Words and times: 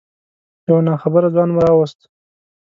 یو 0.67 0.77
ناخبره 0.87 1.27
ځوان 1.33 1.49
مو 1.53 1.59
راوست. 1.65 1.99